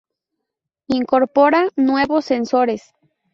[0.87, 2.95] Incorpora nuevos sensores.